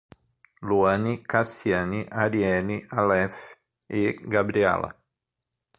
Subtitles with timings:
[0.61, 3.55] Luane, Cassiane, Ariele, Alef
[3.87, 4.89] e Gabriella